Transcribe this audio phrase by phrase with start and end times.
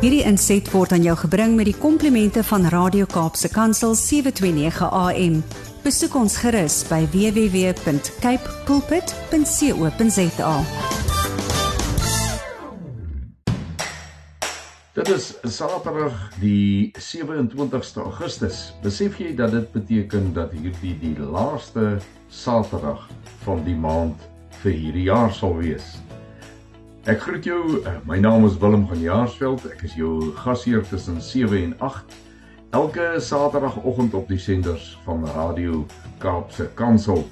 [0.00, 5.34] Hierdie inset word aan jou gebring met die komplimente van Radio Kaapse Kansel 729 AM.
[5.84, 10.54] Besoek ons gerus by www.cape pulpit.co.za.
[14.96, 18.70] Dit is Saterdag die 27ste Augustus.
[18.80, 21.98] Besef jy dat dit beteken dat hierdie die laaste
[22.32, 23.04] Saterdag
[23.44, 24.16] van die maand
[24.64, 26.00] vir hierdie jaar sal wees?
[27.08, 27.80] Ek groet jou.
[27.84, 29.64] eh, My naam is Willem van Jaarsveld.
[29.72, 32.04] Ek is jou gasheer tussen 7 en 8
[32.70, 35.86] elke Saterdagoggend op die senders van Radio
[36.18, 37.24] Kaapse Kansel.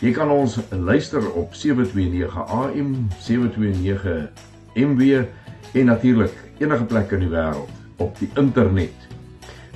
[0.00, 4.28] Jy kan ons luister op 729 AM, 729
[4.74, 5.24] MW
[5.72, 8.92] en natuurlik enige plek in die wêreld op die internet.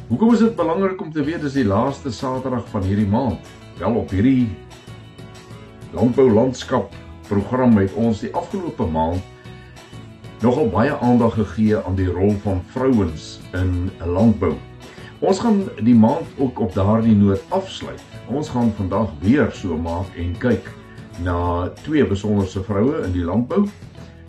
[0.09, 3.41] Hoekom is dit belangrik om te weet dis die laaste Saterdag van hierdie maand?
[3.79, 4.51] Wel op hierdie
[5.97, 6.93] landbou landskap
[7.29, 9.23] program het ons die afgelope maand
[10.41, 14.55] nogal baie aandag gegee aan die rol van vrouens in landbou.
[15.21, 18.01] Ons gaan die maand ook op daardie noot afsluit.
[18.33, 20.71] Ons gaan vandag weer so maak en kyk
[21.21, 23.67] na twee besonderse vroue in die landbou.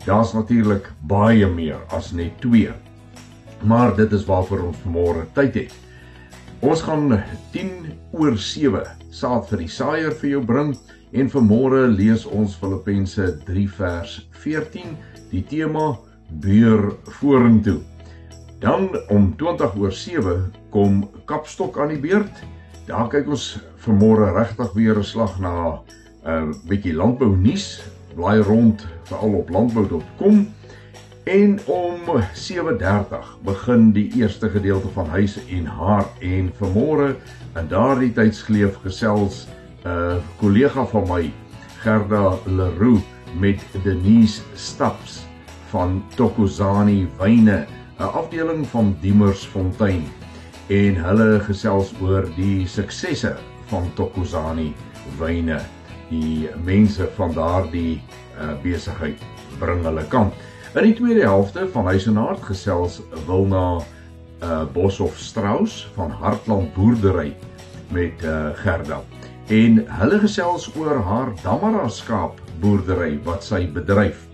[0.03, 2.73] Daar's natuurlik baie meer as net twee.
[3.63, 5.77] Maar dit is waarvoor ons vanmôre tyd het.
[6.59, 7.21] Ons gaan
[7.53, 7.71] 10
[8.11, 8.83] oor 7
[9.15, 10.75] saad vir die saaier vir jou bring
[11.11, 14.97] en vanmôre lees ons Filippense 3 vers 14
[15.31, 15.95] die tema
[16.43, 17.79] beur vorentoe.
[18.61, 22.43] Dan om 20 oor 7 kom Kapstok aan die beurt.
[22.85, 25.81] Daar kyk ons vanmôre regtig weer 'n slag na
[26.25, 27.81] 'n uh, bietjie landbou nuus.
[28.15, 30.47] Blaai rond veral op landbou.com.
[31.23, 31.99] En om
[32.33, 37.15] 7:30 begin die eerste gedeelte van Huis en Hart en vanmôre
[37.55, 39.47] in daardie tydsgeleef gesels
[39.83, 41.33] 'n uh, kollega van my
[41.81, 43.01] Gerda Leroux
[43.39, 45.21] met Denise Staps
[45.71, 47.65] van Tokozani Wyne,
[47.99, 50.03] 'n afdeling van Diemersfontein
[50.67, 54.73] en hulle gesels oor die suksesse van Tokozani
[55.19, 55.59] Wyne.
[56.09, 58.01] Die mense van daardie
[58.39, 59.19] uh, besigheid
[59.59, 60.33] bring hulle kant.
[60.75, 63.79] In die tweede helfte van Huis en Hart gesels Wilna
[64.43, 67.35] uh, Boshoff Strauss van Hartland Boerdery
[67.91, 69.01] met uh, Gerda
[69.51, 74.27] en hulle gesels oor haar Damara skaap boerdery wat sy bedryf.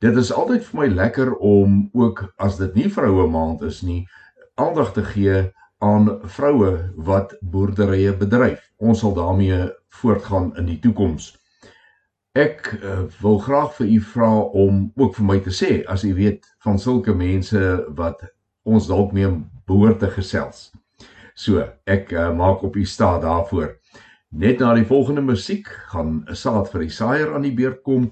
[0.00, 4.06] Dit is altyd vir my lekker om ook as dit nie vroue maand is nie,
[4.54, 8.70] aandag te gee aan vroue wat boerderye bedryf.
[8.76, 11.41] Ons sal daarmee voortgaan in die toekoms.
[12.32, 16.14] Ek uh, wil graag vir u vra om ook vir my te sê as u
[16.16, 17.60] weet van sulke mense
[17.98, 18.22] wat
[18.64, 19.28] ons dalk mee
[19.68, 20.70] behoort te gesels.
[21.36, 23.74] So, ek uh, maak op u staat daarvoor.
[24.32, 28.08] Net na die volgende musiek gaan 'n saad vir die saaier aan die beurt kom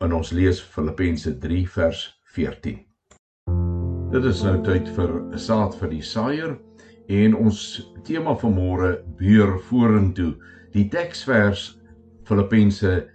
[0.00, 2.84] en ons lees Filippense 3 vers 14.
[4.12, 6.58] Dit is nou tyd vir 'n saad vir die saaier
[7.08, 10.36] en ons tema van môre beur vorentoe.
[10.72, 11.80] Die teksvers
[12.28, 13.13] Filippense 3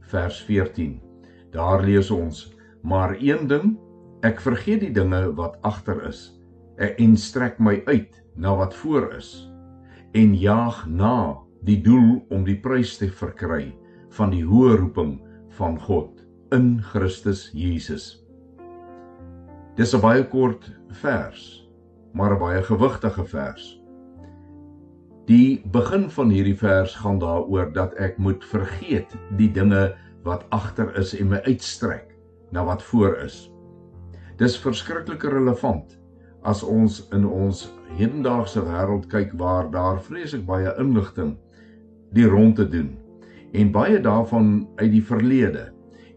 [0.00, 1.00] vers 14.
[1.50, 3.78] Daar lees ons: Maar een ding,
[4.22, 6.38] ek vergeet die dinge wat agter is
[6.78, 9.52] en strek my uit na wat voor is
[10.12, 13.72] en jaag na die doel om die prys te verkry
[14.16, 15.20] van die hoë roeping
[15.56, 16.20] van God
[16.52, 18.24] in Christus Jesus.
[19.76, 21.68] Dis 'n baie kort vers,
[22.12, 23.81] maar 'n baie gewigtige vers.
[25.30, 29.92] Die begin van hierdie vers gaan daaroor dat ek moet vergeet die dinge
[30.26, 32.08] wat agter is en my uitstrek
[32.50, 33.46] na wat voor is.
[34.42, 35.94] Dis verskriklik relevant
[36.42, 41.36] as ons in ons hedendaagse wêreld kyk waar daar vreeslik baie inligting
[42.18, 42.90] die ronde doen
[43.54, 45.68] en baie daarvan uit die verlede.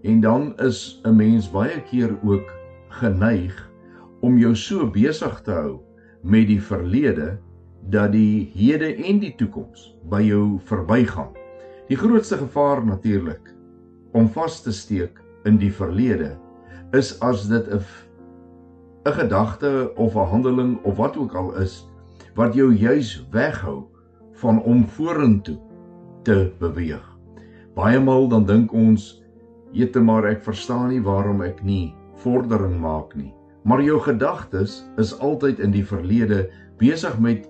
[0.01, 2.49] En dan is 'n mens baie keer ook
[2.89, 3.69] geneig
[4.21, 5.79] om jou so besig te hou
[6.23, 7.37] met die verlede
[7.89, 11.33] dat die hede en die toekoms by jou verbygaan.
[11.89, 13.53] Die grootste gevaar natuurlik
[14.15, 16.33] om vas te steek in die verlede
[16.97, 17.81] is as dit 'n
[19.05, 21.85] 'n gedagte of 'n handeling of wat ook al is
[22.35, 23.85] wat jou juis weghou
[24.33, 25.59] van om vorentoe
[26.23, 27.05] te beweeg.
[27.75, 29.23] Baie maal dan dink ons,
[29.71, 33.33] "Jette maar ek verstaan nie waarom ek nie vordering maak nie."
[33.63, 37.49] Maar jou gedagtes is altyd in die verlede besig met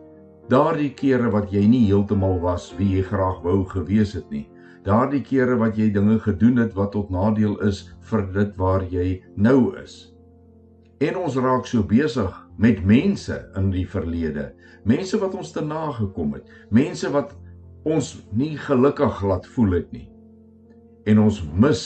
[0.50, 4.46] daardie kere wat jy nie heeltemal was wie jy graag wou gewees het nie
[4.86, 9.22] daardie kere wat jy dinge gedoen het wat tot nadeel is vir dit waar jy
[9.36, 10.14] nou is.
[11.02, 12.32] En ons raak so besig
[12.62, 14.52] met mense in die verlede,
[14.86, 17.34] mense wat ons te nagekom het, mense wat
[17.86, 20.08] ons nie gelukkig laat voel het nie.
[21.10, 21.82] En ons mis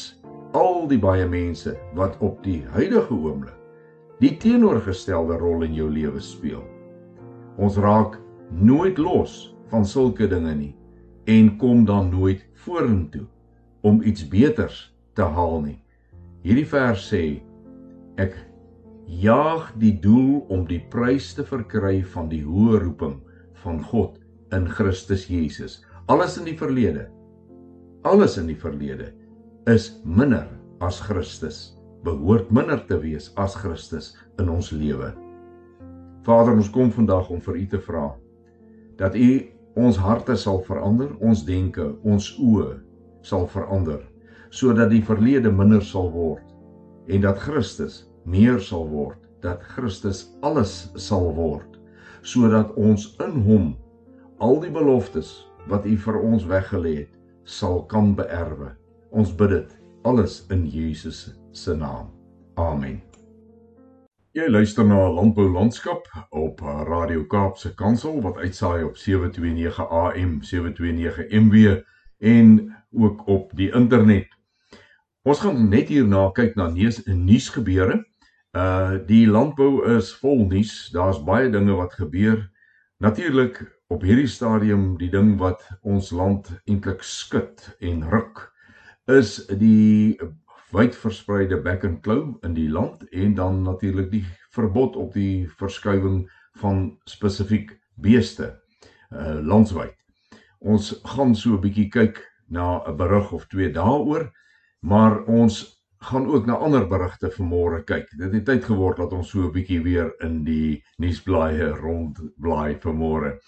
[0.56, 3.56] al die baie mense wat op die huidige oomblik
[4.20, 6.66] die teenoorgestelde rol in jou lewe speel.
[7.56, 8.18] Ons raak
[8.50, 10.76] nooit los van sulke dinge nie
[11.30, 13.26] en kom dan nooit vorentoe
[13.86, 15.78] om iets beters te haal nie.
[16.44, 17.24] Hierdie vers sê
[18.20, 18.36] ek
[19.10, 23.20] jaag die doel om die prys te verkry van die hoë roeping
[23.64, 24.18] van God
[24.56, 25.80] in Christus Jesus.
[26.10, 27.08] Alles in die verlede,
[28.08, 29.12] alles in die verlede
[29.70, 30.48] is minder
[30.82, 35.12] as Christus, behoort minder te wees as Christus in ons lewe.
[36.26, 38.08] Vader, ons kom vandag om vir U te vra
[39.00, 39.32] dat U
[39.80, 42.78] ons harte sal verander, ons denke, ons oë
[43.26, 44.04] sal verander
[44.50, 46.46] sodat die verlede minder sal word
[47.10, 51.78] en dat Christus meer sal word, dat Christus alles sal word
[52.22, 53.70] sodat ons in hom
[54.44, 55.32] al die beloftes
[55.72, 57.16] wat U vir ons weggelê het
[57.50, 58.74] sal kan beerwe.
[59.12, 62.12] Ons bid dit alles in Jesus se naam.
[62.56, 63.09] Amen.
[64.30, 71.32] Jy luister na Landbou Landskap op Radio Kaapse Kansel wat uitsaai op 729 AM, 729
[71.34, 71.80] MW
[72.20, 74.28] en ook op die internet.
[75.26, 77.98] Ons gaan net hierna kyk na nuus en nuusgebeure.
[78.54, 80.76] Uh die landbou is vol nuus.
[80.94, 82.46] Daar's baie dinge wat gebeur.
[83.02, 88.46] Natuurlik op hierdie stadium die ding wat ons land eintlik skud en ruk
[89.10, 90.22] is die
[90.72, 95.48] wyd verspreide back and claw in die land en dan natuurlik die verbod op die
[95.58, 96.28] verskuiwing
[96.62, 98.54] van spesifiek beeste
[99.10, 99.96] uh landwyd.
[100.60, 104.32] Ons gaan so 'n bietjie kyk na 'n berig of twee daaroor,
[104.82, 108.08] maar ons gaan ook na ander berigte vanmôre kyk.
[108.18, 113.40] Dit het tyd geword dat ons so 'n bietjie weer in die nuusblaaie rondblaai vanmôre.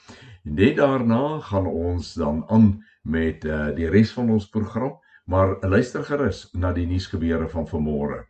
[0.44, 6.04] Net daarna gaan ons dan aan met uh die res van ons program maar luister
[6.04, 8.26] gerus na die nuusgebeure van vanmôre.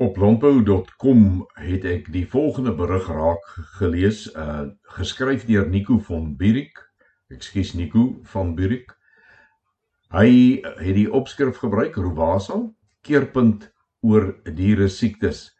[0.00, 3.44] Op landbou.com het ek die volgende berig raak
[3.78, 6.78] gelees, uh geskryf deur Nico van Burik.
[7.28, 8.96] Ekskuus Nico van Burik.
[10.10, 12.58] Hy het die opskrif gebruik Rowasa
[13.06, 13.68] keerpunt
[14.00, 15.50] oor diere siektes.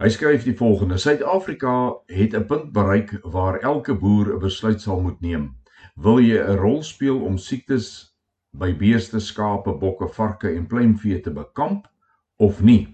[0.00, 5.00] Hy skryf die volgende: Suid-Afrika het 'n punt bereik waar elke boer 'n besluit sal
[5.00, 5.60] moet neem.
[5.94, 8.09] Wil jy 'n rol speel om siektes
[8.52, 11.86] by beeste, skape, bokke, varke en pluimvee te bekamp
[12.38, 12.88] of nie.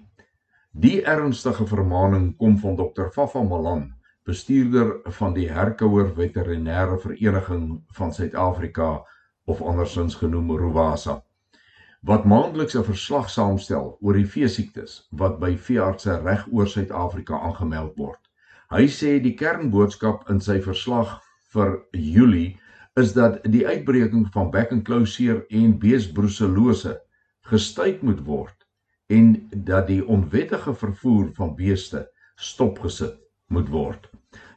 [0.76, 3.08] Die ernstige vermaaning kom van Dr.
[3.14, 3.86] Fafa Malan,
[4.26, 8.90] bestuurder van die Herkouer Veterinêre Vereniging van Suid-Afrika
[9.46, 11.22] of andersins genoem Rowasa,
[12.02, 17.96] wat maandeliks 'n verslag saamstel oor die veesiektes wat by veeartse reg oor Suid-Afrika aangemeld
[17.96, 18.20] word.
[18.70, 21.20] Hy sê die kernboodskap in sy verslag
[21.54, 22.58] vir Julie
[22.96, 26.94] is dat die uitbreking van back and claw seer en beesbroeselose
[27.50, 28.64] gestuit moet word
[29.12, 33.18] en dat die onwettige vervoer van beeste stopgesit
[33.52, 34.08] moet word.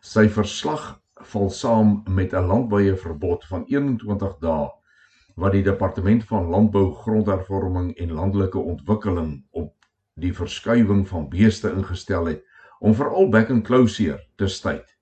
[0.02, 0.86] Sy verslag
[1.34, 4.70] val saam met 'n landwyse verbod van 21 dae
[5.36, 9.76] wat die departement van landbou, grondhervorming en landelike ontwikkeling op
[10.16, 12.44] die verskuiwing van beeste ingestel het
[12.80, 14.99] om veral back and claw seer te stuit.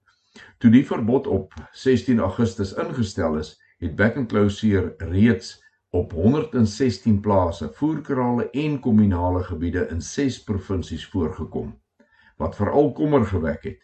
[0.58, 7.20] Toe die verbod op 16 Augustus ingestel is, het Back and Closure reeds op 116
[7.20, 11.75] plase, voerkrale en kommunale gebiede in 6 provinsies voorgekom.
[12.38, 13.82] Wat veral kommer gewek het,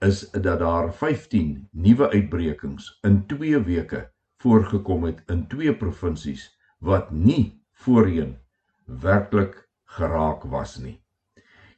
[0.00, 6.46] is dat daar 15 nuwe uitbrekings in 2 weke voorgekom het in twee provinsies
[6.78, 8.38] wat nie voorheen
[8.84, 10.96] werklik geraak was nie.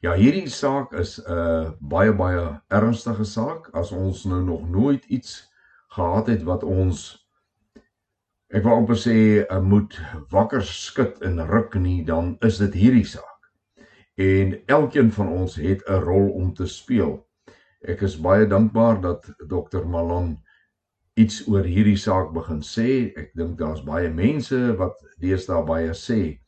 [0.03, 5.05] Ja, hierdie saak is 'n uh, baie baie ernstige saak as ons nou nog nooit
[5.05, 5.47] iets
[5.95, 7.03] gehad het wat ons
[8.51, 9.95] ek wil amper sê uh, moet
[10.35, 13.47] wakker skud en ruk nie, dan is dit hierdie saak.
[14.19, 17.15] En elkeen van ons het 'n rol om te speel.
[17.87, 19.87] Ek is baie dankbaar dat Dr.
[19.87, 20.35] Malon
[21.15, 23.13] iets oor hierdie saak begin sê.
[23.15, 26.39] Ek dink daar's baie mense wat deesdae baie sê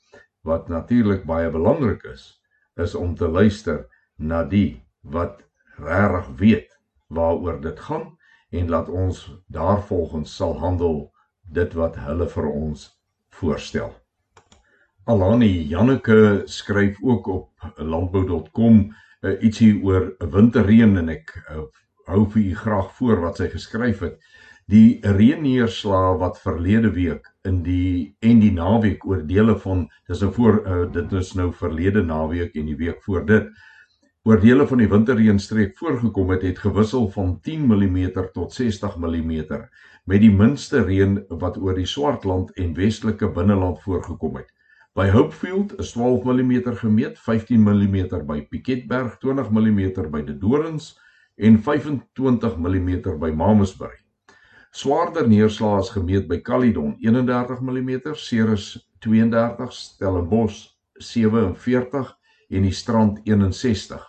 [0.44, 2.36] wat natuurlik baie belangrik is,
[2.75, 5.41] is om te luister na die wat
[5.77, 8.17] regtig weet waaroor dit gaan
[8.50, 11.12] en laat ons daarvolgens sal handel
[11.44, 12.88] dit wat hulle vir ons
[13.36, 13.91] voorstel.
[15.05, 18.79] Alani Janneke skryf ook op landbou.com
[19.22, 21.65] uh, ietsie oor winterreën en ek uh,
[22.10, 24.17] hou vir u graag voor wat sy geskryf het
[24.72, 30.32] die reënneerslae wat verlede week in die en die naweek oor dele van dis nou
[30.34, 33.52] voor uh, dit is nou verlede naweek en die week voor dit
[34.26, 38.00] oor dele van die winterreënstreek voorgekom het het gewissel van 10 mm
[38.34, 39.36] tot 60 mm
[40.06, 44.50] met die minste reën wat oor die Swartland en Westelike binneland voorgekom het.
[44.98, 50.94] By Hopefield is 12 mm gemeet, 15 mm by Piketberg, 20 mm by De Dorings
[51.38, 54.05] en 25 mm by Mamasbury.
[54.75, 58.65] Swaarder neerslae is gemeet by Caledon 31 mm, Ceres
[59.05, 60.58] 32, Stellenbosch
[61.00, 62.10] 47
[62.50, 64.03] en die Strand 61.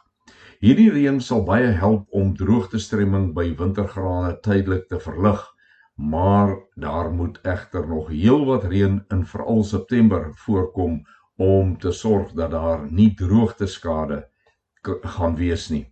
[0.58, 5.46] Hierdie reën sal baie help om droogtestremming by wintergrane tydelik te verlig,
[5.94, 11.04] maar daar moet egter nog heelwat reën in veral September voorkom
[11.38, 14.24] om te sorg dat daar nie droogteskade
[15.14, 15.86] gaan wees nie.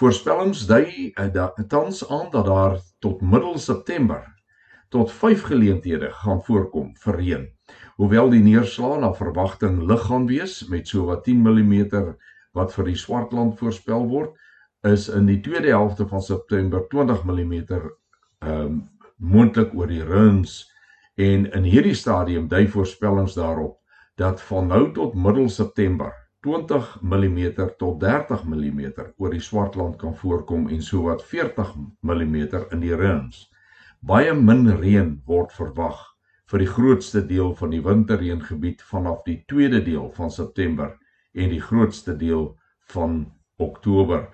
[0.00, 4.22] Voorspellings dui uh, tans aan dat daar tot middel September
[4.88, 7.42] tot 5 geleenthede gaan voorkom vir reën.
[8.00, 11.74] Hoewel die neerslae na verwagting lig gaan wees met so wat 10 mm
[12.56, 14.32] wat vir die Swartland voorspel word,
[14.88, 17.92] is in die tweede helfte van September 20 mm ehm
[18.48, 18.80] um,
[19.20, 20.62] moontlik oor die Runs
[21.20, 23.76] en in hierdie stadium dui voorspellings daarop
[24.16, 27.40] dat van nou tot middel September 20 mm
[27.78, 28.80] tot 30 mm
[29.16, 32.36] oor die Swartland kan voorkom en sowat 40 mm
[32.70, 33.50] in die Rins.
[34.00, 35.98] Baie min reën word verwag
[36.50, 40.94] vir die grootste deel van die winterreëngebied vanaf die tweede deel van September
[41.36, 42.46] en die grootste deel
[42.94, 43.20] van
[43.60, 44.24] Oktober.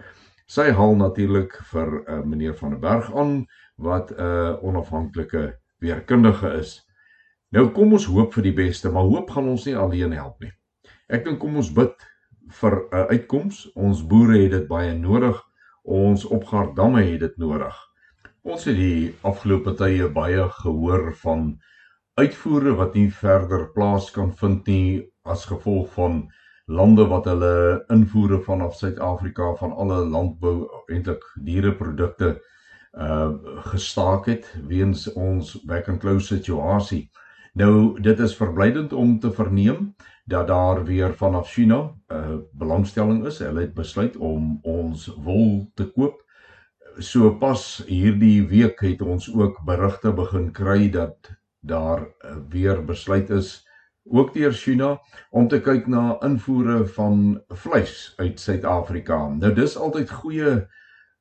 [0.46, 3.40] Sy haal natuurlik vir uh, meneer van der Berg aan
[3.82, 6.86] wat 'n uh, onafhanklike weerkundige is.
[7.50, 10.52] Nou kom ons hoop vir die beste, maar hoop gaan ons nie alleen help nie.
[11.08, 12.06] Ek dink kom ons bid
[12.60, 13.58] vir 'n uh, uitkoms.
[13.88, 15.42] Ons boere het dit baie nodig.
[15.84, 17.76] Ons opgaardamme het dit nodig.
[18.42, 21.44] Ons het die afgelope tye baie gehoor van
[22.18, 26.24] uitvoere wat nie verder plaas kan vind nie as gevolg van
[26.66, 27.54] lande wat hulle
[27.94, 30.56] invoere vanaf Suid-Afrika van alle landbou
[30.90, 32.36] eintlik diereprodukte
[33.06, 33.30] uh
[33.70, 37.10] gestaak het weens ons back and close situasie.
[37.56, 39.94] Nou dit is verblydend om te verneem
[40.28, 43.38] dat daar weer vanaf China 'n uh, eh, belangstelling is.
[43.38, 46.20] Hulle het besluit om ons wol te koop.
[46.98, 53.30] So pas hierdie week het ons ook berigte begin kry dat daar uh, weer besluit
[53.30, 53.66] is
[54.04, 59.28] ook deur China om te kyk na invoere van vleis uit Suid-Afrika.
[59.28, 60.68] Nou dis altyd goeie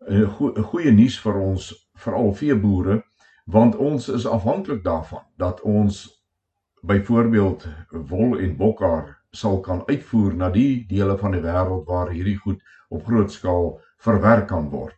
[0.08, 3.04] uh, goeie, goeie nuus vir ons veral veeboere
[3.46, 6.25] want ons is afhanklik daarvan dat ons
[6.86, 7.68] byvoorbeeld
[8.10, 12.62] wol en bokhaar sal kan uitvoer na die dele van die wêreld waar hierdie goed
[12.90, 13.74] op groot skaal
[14.06, 14.96] verwerk kan word.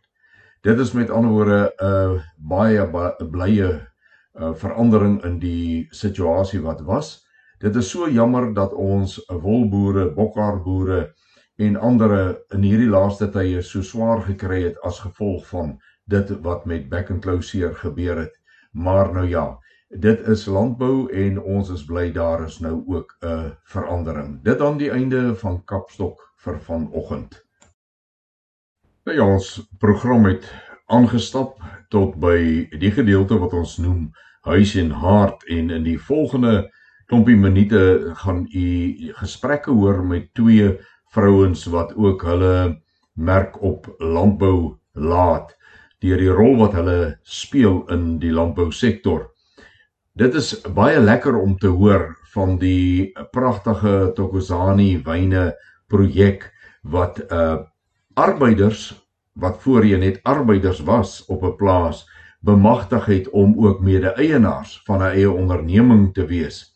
[0.62, 2.84] Dit is met ander woorde 'n uh, baie
[3.30, 7.26] blye uh, verandering in die situasie wat was.
[7.58, 11.12] Dit is so jammer dat ons wolboere, bokhaarboere
[11.56, 12.12] en ander
[12.54, 17.10] in hierdie laaste tye so swaar gekry het as gevolg van dit wat met back
[17.10, 18.34] and closure gebeur het.
[18.72, 23.56] Maar nou ja, dit is landbou en ons is bly daar is nou ook 'n
[23.64, 24.42] verandering.
[24.42, 27.44] Dit aan die einde van Kapstok vir vanoggend.
[29.04, 30.52] Nou ja, ons program het
[30.86, 36.70] aangestap tot by die gedeelte wat ons noem huis en hart en in die volgende
[37.06, 38.68] klompie minute gaan u
[39.12, 40.78] gesprekke hoor met twee
[41.12, 42.82] vrouens wat ook hulle
[43.14, 45.56] merk op landbou laat
[45.98, 49.30] deur die rol wat hulle speel in die landbousektor.
[50.18, 55.52] Dit is baie lekker om te hoor van die pragtige Tokozani wyne
[55.86, 56.48] projek
[56.82, 57.60] wat uh
[58.18, 58.80] arbeiders
[59.38, 62.00] wat voorheen net arbeiders was op 'n plaas
[62.42, 66.74] bemagtig het om ook mede-eienaars van 'n eie onderneming te wees.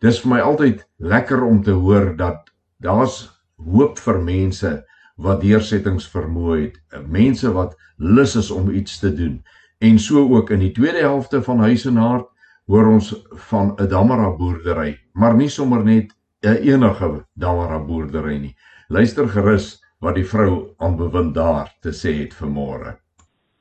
[0.00, 4.84] Dis vir my altyd lekker om te hoor dat daar's hoop vir mense
[5.16, 9.44] wat deursettingsvermoë het, mense wat lus is om iets te doen.
[9.78, 12.37] En so ook in die tweede helfte van Huis en Hart
[12.68, 13.08] hoor ons
[13.48, 18.54] van 'n Damara boerdery, maar nie sommer net 'n enige Damara boerdery nie.
[18.88, 22.96] Luister gerus wat die vrou aan bewind daar te sê het vanmôre.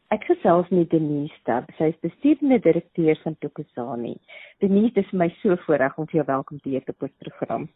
[0.07, 4.15] Ek gesels met Denise Stab, sy is bestuurende direkteur van Tokusani.
[4.59, 7.67] Denise, dit is my so voorreg om vir jou welkom te heet op ons program.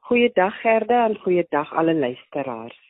[0.00, 2.87] Goeiedag Gerda en goeiedag alle luisteraars.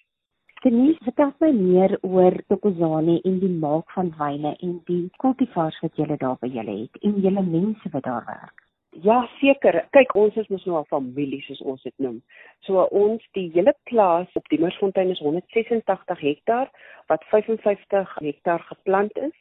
[0.64, 6.00] Denise, vertel my meer oor Tokozani en die maak van wyne en die kultivars wat
[6.00, 8.64] julle daar by julle het en julle mense wat daar werk.
[9.04, 9.78] Ja, seker.
[9.94, 12.18] Kyk, ons is mos nou 'n familie soos ons dit noem.
[12.66, 16.70] So ons die hele plaas op die Mersfontein is 186 hektaar
[17.06, 19.36] wat 55 hektaar geplant is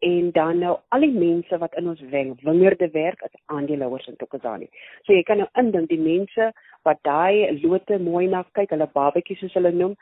[0.00, 2.00] en dan nou al die mense wat in ons
[2.44, 4.68] wingerde werk as aandeelhouers in Tokozani.
[5.04, 6.52] So jy kan nou indink die mense
[6.82, 9.96] wat daai lote mooi na kyk, hulle babetjies soos hulle noem,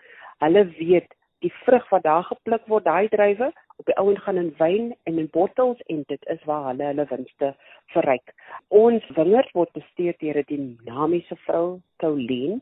[0.44, 1.14] hulle weet
[1.44, 5.18] die vrug wat daar gepluk word, daai druiwe, op die ouend gaan in wyn en
[5.22, 7.54] in bottels en dit is waar hulle hulle winste
[7.94, 8.34] verryk.
[8.68, 12.60] Ons wingerd word bestuur deur 'n dinamiese vrou, Pauline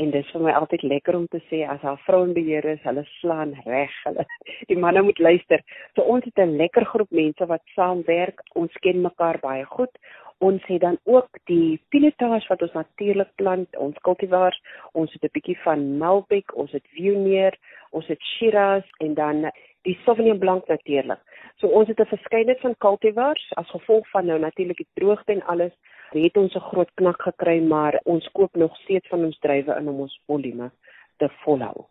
[0.00, 2.64] en dit is vir my altyd lekker om te sê as haar vrou in beheer
[2.72, 3.92] is, hulle slaan reg.
[4.06, 4.24] Hulle
[4.70, 5.60] die manne moet luister.
[5.94, 8.40] So ons het 'n lekker groep mense wat saamwerk.
[8.54, 9.92] Ons ken mekaar baie goed.
[10.40, 14.60] Ons het dan ook die pinotage wat ons natuurlik plant, ons cultivars.
[14.92, 17.58] Ons het 'n bietjie van Malbec, ons het Viognier,
[17.90, 19.50] ons het Shiraz en dan
[19.82, 21.20] die Sauvignon Blanc natuurlik.
[21.56, 25.42] So ons het 'n verskeidenheid van cultivars as gevolg van nou natuurlik die droogte en
[25.42, 25.72] alles
[26.10, 29.88] het ons 'n groot knak gekry, maar ons koop nog steeds van ons druiwe in
[29.88, 30.70] om ons volume
[31.16, 31.89] te volhou.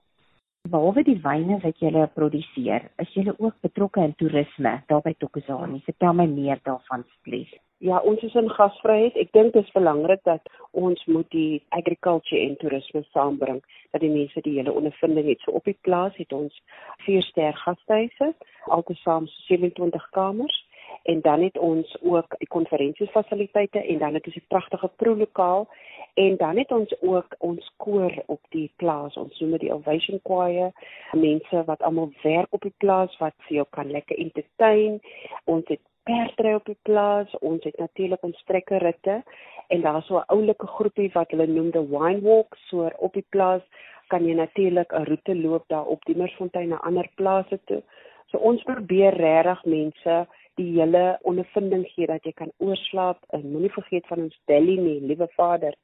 [0.69, 5.79] Behalwe die wyne wat julle produseer, is julle ook betrokke in toerisme daar by Tokozani.
[5.87, 7.55] Vertel my meer daarvan asseblief.
[7.81, 9.17] Ja, ons is in gasvryheid.
[9.17, 10.45] Ek dink dit is belangrik dat
[10.77, 13.63] ons moet die agriculture en toerisme saambring,
[13.95, 15.41] dat die mense die hele ondervinding het.
[15.41, 16.61] So op die plaas het ons
[17.07, 18.33] vier ster gastehuise,
[18.77, 20.61] altesaam 27 kamers
[21.03, 25.67] en dan het ons ook die konferensiefasiliteite en dan het ons 'n pragtige proelokaal.
[26.13, 29.17] En dan het ons ook ons koor op die plaas.
[29.17, 30.71] Ons noem dit die Ovation Choir.
[31.11, 34.99] Mense wat almal werk op die plaas wat vir jou kan lekker entertain.
[35.43, 37.37] Ons het perdry op die plaas.
[37.39, 39.23] Ons het natuurlik ons trekkerritte.
[39.67, 42.55] En daar's so 'n oulike groepie wat hulle noem the wine walk.
[42.57, 43.61] So op die plaas
[44.07, 47.81] kan jy natuurlik 'n roete loop daar op die Mersfontein na ander plase toe.
[48.25, 50.27] So ons probeer regtig mense
[50.59, 54.99] die hele ondervinding gee dat jy kan oorslaap en moenie vergeet van ons deli nie,
[55.11, 55.75] liewe Vader,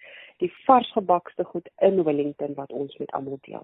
[0.43, 3.63] die vars gebakte goed in Wellington wat ons met almal deel.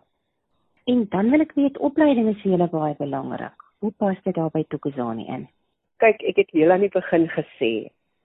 [0.90, 3.68] En dan wil ek weet opleiding is vir julle baie belangrik.
[3.84, 5.48] Hoe pas dit daar by Tokozani in?
[6.02, 7.72] Kyk, ek het heel aan die begin gesê,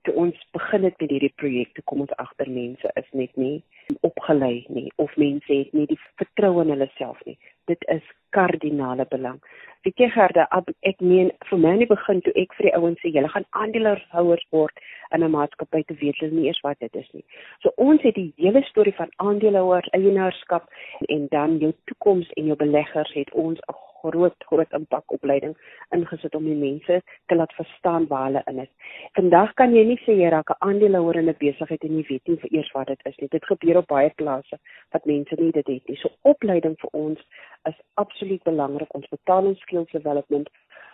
[0.06, 3.58] toe ons begin het met hierdie projekte, kom ons agter mense is net nie
[4.06, 7.36] opgelei nie of mense het nie die vertroue in hulle self nie.
[7.70, 8.02] Dit is
[8.36, 9.40] kardinale belang.
[9.86, 10.46] Weet jy Gerda,
[10.86, 13.46] ek meen vir my in die begin toe ek vir die ouens sê julle gaan
[13.58, 14.82] aandeelhouers word
[15.14, 17.24] in 'n maatskappy te weet hulle nie eers wat dit is nie.
[17.62, 22.46] So ons het die hele storie van aandeelhouers, eienaarskap en, en dan jou toekoms en
[22.50, 25.54] jou beleggers het ons 'n groot groot impak opleiding
[25.96, 28.72] ingesit om die mense te laat verstaan waar hulle in is.
[29.18, 32.28] Vandag kan jy nie sê jy raak 'n aandeelhouer in 'n besigheid en jy weet
[32.28, 33.28] nie eers wat dit is nie.
[33.28, 34.58] Dit gebeur op baie plase
[34.92, 35.96] wat mense nie dit het nie.
[35.96, 37.20] So opleiding vir ons
[37.64, 38.94] is absoluut belangrik.
[38.94, 40.48] Ons betaal ons skills development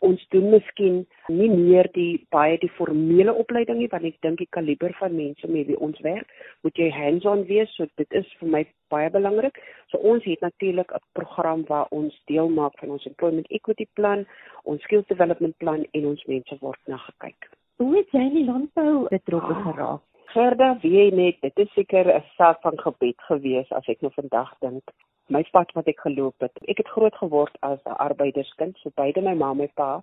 [0.09, 4.51] ons doen miskien nie meer die baie die formele opleiding nie want ek dink die
[4.57, 6.29] kaliber van mense met wie ons werk
[6.67, 8.63] moet jy hands-on wees so dit is vir my
[8.93, 9.57] baie belangrik.
[9.91, 14.27] So ons het natuurlik 'n program waar ons deel maak van ons employment equity plan
[14.65, 17.51] ons skills development plan en ons mense word na gekyk.
[17.77, 20.03] Hoe het jy in die landbou betrokke geraak?
[20.33, 24.13] Gerda, wie jy net, dit is seker 'n saak van gebed gewees as ek nou
[24.15, 24.85] vandag dink
[25.33, 26.61] my pad wat ek geloop het.
[26.69, 30.03] Ek het groot geword as 'n arbeiderskind, so beide my ma en my pa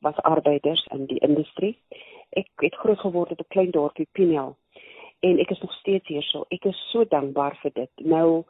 [0.00, 1.76] was arbeiders in die industrie.
[2.30, 4.56] Ek het groot geword op 'n klein dorpie Pinel
[5.20, 6.44] en ek is nog steeds hier so.
[6.48, 7.90] Ek is so dankbaar vir dit.
[7.96, 8.44] Nou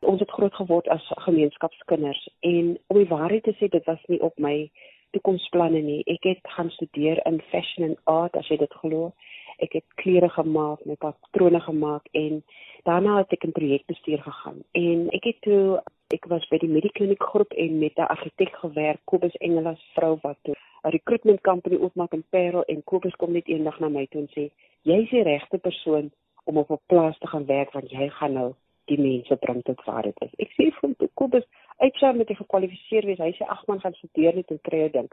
[0.00, 4.20] ons het groot geword as gemeenskapskinders en om die waarheid te sê, dit was nie
[4.20, 4.70] op my
[5.10, 6.02] toekomsplanne nie.
[6.06, 9.12] Ek het gaan studeer in fashion and art as jy dit glo.
[9.58, 12.42] Ek het klere gemaak, my patrone gemaak en
[12.84, 15.80] daarna het ek in projekbestuur gegaan en ek het toe
[16.14, 20.38] ek was by die Medikliniek groep en met 'n argitek gewerk Kobus Engelas vrou wat
[20.42, 24.20] toe 'n recruitment company oopmaak in Parel en Kobus kom net eendag na my toe
[24.20, 24.50] en sê
[24.82, 26.10] jy is die regte persoon
[26.44, 29.84] om op 'n plaas te gaan werk want jy gaan nou die mense bring tot
[29.84, 30.34] waar dit is.
[30.38, 31.44] Ek sê vir Kobus,
[31.78, 33.18] uitsaar met die gekwalifiseer wees.
[33.18, 35.08] Hy sê ag man gaan studeer net en kry 'n ding.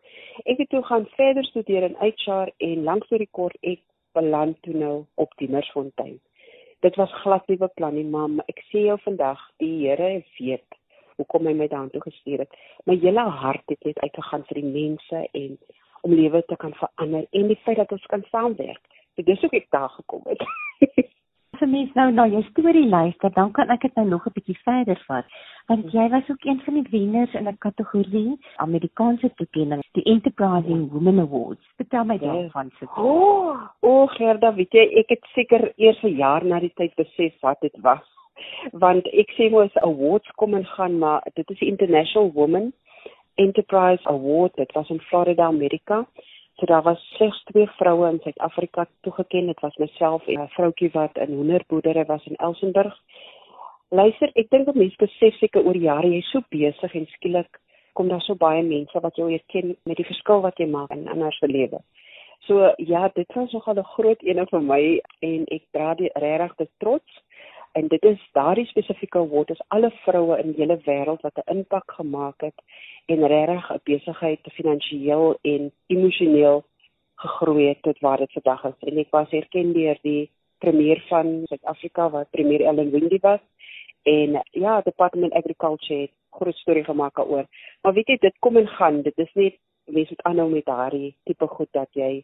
[0.45, 3.79] Ek het toe gaan verder studeer in HR en langs deur die kort ek
[4.13, 6.19] beland toe nou op die Mersfontein.
[6.80, 10.80] Dit was glad nie beplan nie, maar ek sê jou vandag, die Here weet
[11.17, 12.58] hoekom hy my daartoe gestuur het.
[12.89, 15.58] My hele hart het net uitgegaan vir die mense en
[16.04, 18.82] om lewe te kan verander en die feit dat ons kan saamwerk.
[19.15, 20.41] Dit is ook ek daar gekom het.
[21.54, 24.34] As 'n mens nou na jou storie luister, dan kan ek dit nou nog 'n
[24.34, 25.26] bietjie verder vat.
[25.67, 30.91] Want jy was ook een van die wenners in 'n kategorie Amerikaanse toekenning, die Enterprising
[30.91, 31.65] Women Awards.
[31.76, 32.32] Vertel my Ja.
[32.32, 32.86] daarvan so.
[32.95, 36.73] O, oh, o oh, Gerda, weet jy, ek het seker eers 'n jaar na die
[36.76, 38.04] tyd besef wat dit was.
[38.71, 42.73] Want ek sê mos awards kom en gaan, maar dit is International Women
[43.36, 44.56] Enterprise Award.
[44.56, 46.08] Dit was in Florida, Amerika.
[46.56, 49.45] So daar was slegs twee vroue in Suid-Afrika toegeken.
[49.45, 52.99] Dit was myself en 'n vroutjie wat in hoenderboerdery was in Elsenburg.
[53.93, 57.60] Luister, ek dink dat mense besef seker oor jare jy's so besig en skielik
[57.93, 61.03] kom daar so baie mense wat jou herken met die verskil wat jy maak in
[61.13, 61.77] ander se lewe.
[62.47, 64.82] So ja, dit was nogal 'n groot ene vir my
[65.29, 67.21] en ek dra dit regtig met trots.
[67.75, 71.58] En dit is daardie spesifieke award is alle vroue in die hele wêreld wat 'n
[71.58, 72.58] impak gemaak het
[73.06, 76.63] en regtig 'n besigheid finansiëel en emosioneel
[77.15, 78.89] gegroei het tot waar dit vandag is.
[78.89, 83.41] En ek was erken deur die premier van Suid-Afrika wat premier Ellen Windey was
[84.03, 87.45] en ja, Department Agriculture het groot storie gemaak daaroor.
[87.81, 89.01] Maar weet jy, dit kom en gaan.
[89.01, 92.23] Dit is net mense moet aanhou met daardie tipe goed dat jy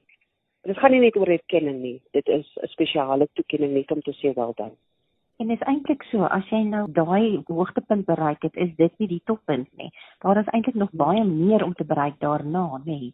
[0.68, 2.02] dit gaan nie net oor erkenning nie.
[2.12, 4.72] Dit is 'n spesiale toekenning net om te sê wel dan.
[5.40, 9.08] En dit is eintlik so, as jy nou daai hoogtepunt bereik het, is dit nie
[9.08, 9.92] die toppunt nie.
[10.20, 13.14] Daar is eintlik nog baie meer om te bereik daarna, nê.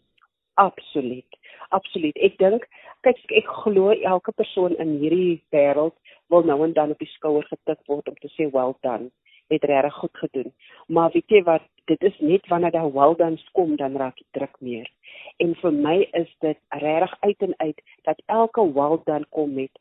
[0.53, 1.37] Absoluut.
[1.69, 2.17] Absoluut.
[2.17, 2.65] Ek dink
[3.05, 5.95] kyk ek glo elke persoon in hierdie wêreld
[6.33, 9.11] wil nou en dan op die skouer getik word om te sê well done.
[9.53, 10.53] Het regtig goed gedoen.
[10.89, 14.27] Maar weet jy wat, dit is net wanneer daai well done kom dan raak die
[14.37, 14.89] druk meer.
[15.37, 19.71] En vir my is dit regtig uit en uit dat elke well done kom met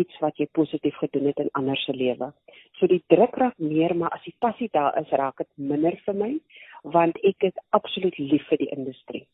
[0.00, 2.30] iets wat jy positief gedoen het in ander se lewe.
[2.80, 6.16] So die druk raak meer, maar as die passie daar is, raak dit minder vir
[6.24, 6.32] my
[6.82, 9.26] want ek is absoluut lief vir die industrie.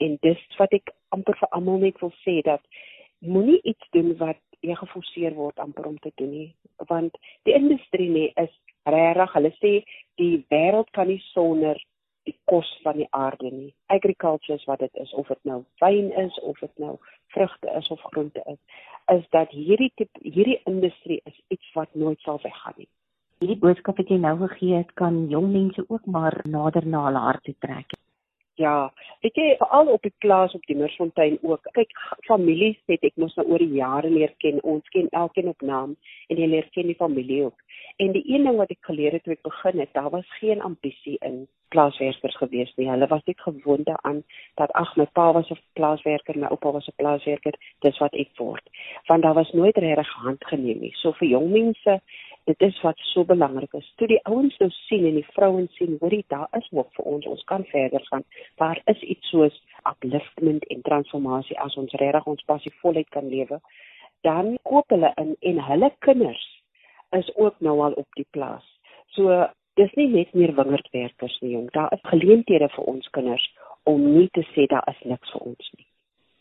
[0.00, 2.62] En dis wat ek amper vir almal net wil sê dat
[3.20, 6.48] moenie iets doen wat jy geforseer word amper om te doen nie,
[6.88, 7.16] want
[7.48, 8.52] die industrie nee is
[8.88, 9.72] regtig, hulle sê
[10.20, 11.80] die wêreld kan nie sonder
[12.28, 13.72] die kos van die aarde nie.
[13.86, 16.96] Agriculture is wat dit is, of dit nou wyn is of dit nou
[17.34, 18.58] vrugte is of groente is,
[19.16, 22.90] is dat hierdie tipe hierdie industrie is iets wat nooit sal weggaan nie.
[23.40, 27.24] Hierdie boodskap wat jy nou gegee het, kan jong mense ook maar nader na hulle
[27.24, 27.96] hart toe trek.
[28.60, 28.92] Ja,
[29.24, 31.68] weet jy, veral op die plaas op die Mersfontein ook.
[31.76, 31.94] Kyk,
[32.26, 34.60] families het ek mos nou oor die jare leer ken.
[34.68, 35.94] Ons ken elkeen op naam
[36.28, 37.64] en jy leer ken die familie ook.
[38.04, 40.60] En die een ding wat ek geleer het toe ek begin het, daar was geen
[40.66, 42.88] ambisie in plaaswerkers gewees nie.
[42.90, 44.22] Hulle was net gewoond daaraan
[44.60, 48.30] dat ag my pa was 'n plaaswerker, my oupa was 'n plaaswerker, dis wat ek
[48.36, 48.64] word.
[49.06, 50.92] Want daar was nooit regtig hand geneem nie.
[50.94, 52.00] So vir jong mense
[52.44, 53.92] dit is wat so belangrik is.
[53.96, 57.26] Toe die ouens nou sien en die vrouens sien, hoorie, daar is hoop vir ons.
[57.26, 58.24] Ons kan verder gaan.
[58.62, 59.56] Daar is iets soos
[59.90, 63.60] upliftment en transformasie as ons regtig ons passie voluit kan lewe.
[64.26, 66.46] Dan koop hulle in en hulle kinders
[67.16, 68.66] is ook nou al op die plaas.
[69.16, 69.46] So
[69.80, 71.70] dis nie net meer wingerdwerkers nie, jong.
[71.74, 73.46] Daar is geleenthede vir ons kinders
[73.88, 75.89] om nie te sê daar is niks vir ons nie.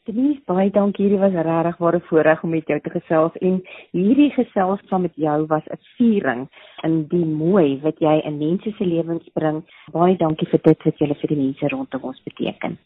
[0.10, 1.04] Denise, baie dankie.
[1.06, 3.60] Hierdie was regtig ware voorreg om met jou te gesels en
[3.94, 6.48] hierdie gesels saam met jou was 'n viering
[6.88, 9.62] in die mooi wat jy in mense se lewens bring.
[9.92, 12.80] Baie dankie vir dit wat jy vir die mense rondom ons beteken.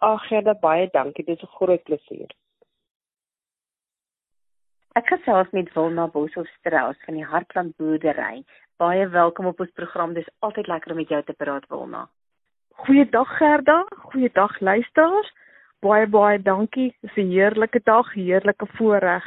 [0.00, 1.24] Ag, Gerda, baie dankie.
[1.24, 2.30] Dit is 'n groot plesier.
[4.94, 8.44] Ek gesels met Wilna Boshoff Strauss van die Hartland boerdery.
[8.76, 10.14] Baie welkom op ons program.
[10.14, 12.08] Dis altyd lekker om met jou te praat, Wilna.
[12.74, 15.45] Goeiedag Gerda, goeiedag luisteraars.
[15.86, 16.88] Baie baie dankie.
[17.02, 19.24] Dis 'n heerlike dag, heerlike voorreg.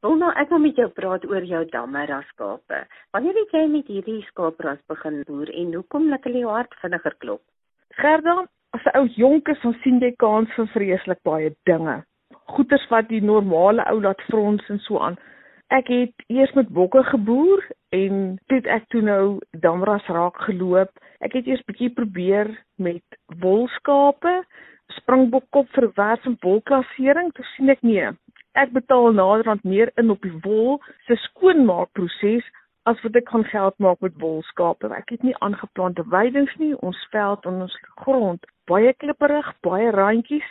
[0.00, 2.78] Wilna, ek wil met jou praat oor jou damme skape.
[3.12, 7.14] Wanneer het jy met hierdie skaapras begin boer en hoekom laat hulle jou hart vinniger
[7.18, 7.42] klop?
[8.00, 12.04] Gerda, as 'n ou jonk is, dan sien jy kans vir vreeslik baie dinge.
[12.46, 15.18] Goeters wat die normale ou laat frons en so aan.
[15.68, 20.90] Ek het eers met bokke geboer en toe ek toe nou damras raak geloop.
[21.20, 23.04] Ek het eers bietjie probeer met
[23.40, 24.44] wolskape,
[24.88, 27.32] springbokkop vir wers en wolklassering.
[27.32, 28.10] Toe sien ek nee,
[28.54, 32.48] ek betaal naderhand meer in op die wol se skoonmaakproses
[32.90, 34.90] as wat ek kan geld maak met wolskape.
[34.90, 36.74] Ek het nie aangeplante weidings nie.
[36.82, 40.48] Ons veld en ons grond baie klipperig, baie randjies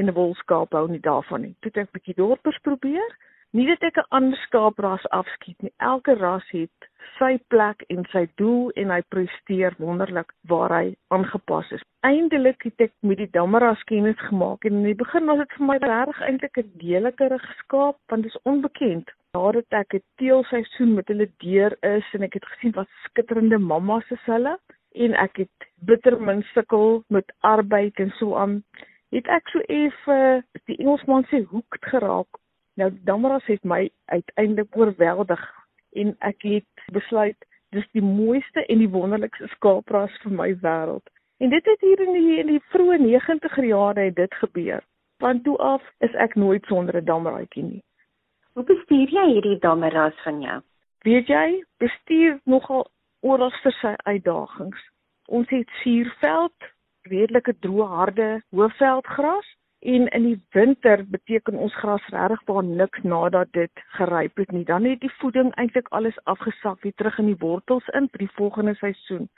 [0.00, 1.54] en 'n wolskaap hou nie daarvan nie.
[1.60, 3.10] Toe het ek bietjie dorpers probeer.
[3.54, 5.72] Nie dat ek 'n ander skaapras afskiet nie.
[5.78, 6.86] Elke ras het
[7.18, 11.84] sy plek en sy doel en hy presteer wonderlik waar hy aangepas is.
[12.00, 15.66] Eindelik het ek met die Damara kennis gemaak en in die begin was dit vir
[15.66, 19.14] my regtig eintlik 'n deeliker geskaap want dit is onbekend.
[19.38, 24.10] Nadat ek 'n teelseisoen met hulle deur is en ek het gesien wat skitterende mammas
[24.10, 24.58] is hulle
[24.94, 28.64] en ek het bitter min sukkel met arbeid en so aan
[29.12, 32.42] het ek so effe die Engelsman sê hoek geraak
[32.80, 35.42] nou Damaras het my uiteindelik oorweldig
[35.92, 41.06] en ek het besluit dis die mooiste en die wonderlikste skaapras vir my wêreld.
[41.42, 44.84] En dit het hier in die in die vroeë 90er jare het dit gebeur.
[45.22, 47.82] Van toe af is ek nooit sonder 'n damraadjie nie.
[48.54, 50.60] Hoe bestuur jy hierdie damaras van jou?
[51.02, 52.86] Weet jy bestuur nogal
[53.20, 54.80] oral vir sy uitdagings.
[55.26, 56.70] Ons het suurveld,
[57.02, 59.48] redelike droë harde hoëveldgras
[59.84, 64.64] en in die winter beteken ons gras regtig waar niks nadat dit geryp het nie.
[64.64, 68.34] Dan het die voeding eintlik alles afgesak weer terug in die wortels in vir die
[68.38, 69.28] volgende seisoen.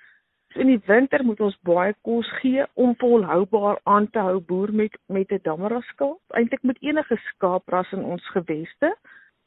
[0.55, 4.73] So in die winter moet ons baie kos gee om volhoubaar aan te hou boer
[4.73, 6.23] met met 'n damaraskaap.
[6.29, 8.97] Eintlik met enige skaapras in ons geweste